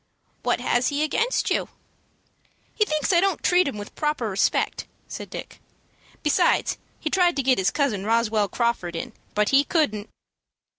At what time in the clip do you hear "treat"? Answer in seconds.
3.43-3.67